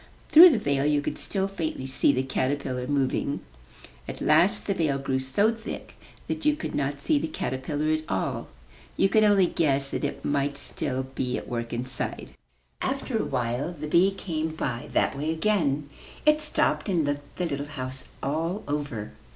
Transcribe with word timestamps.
Through 0.31 0.49
the 0.49 0.57
veil 0.57 0.83
you 0.83 0.99
could 0.99 1.19
still 1.19 1.47
faintly 1.47 1.85
see 1.85 2.11
the 2.11 2.23
caterpillar 2.23 2.87
moving. 2.87 3.41
At 4.07 4.19
last 4.19 4.65
the 4.65 4.73
veil 4.73 4.97
grew 4.97 5.19
so 5.19 5.53
thick 5.53 5.93
that 6.25 6.43
you 6.43 6.55
could 6.55 6.73
not 6.73 6.99
see 6.99 7.19
the 7.19 7.27
caterpillar 7.27 7.91
at 7.93 8.09
all. 8.09 8.47
You 8.97 9.09
could 9.09 9.23
only 9.23 9.45
guess 9.45 9.91
that 9.91 10.03
it 10.03 10.25
might 10.25 10.57
still 10.57 11.03
be 11.13 11.37
at 11.37 11.47
work 11.47 11.71
inside. 11.71 12.31
After 12.81 13.19
a 13.19 13.25
while 13.25 13.73
the 13.79 13.85
bee 13.85 14.09
came 14.09 14.55
by 14.55 14.89
that 14.93 15.15
way 15.15 15.29
again. 15.29 15.87
It 16.25 16.41
stopped 16.41 16.89
and 16.89 17.05
looked 17.05 17.37
the 17.37 17.45
little 17.45 17.67
house 17.67 18.05
all 18.23 18.63
over. 18.67 19.11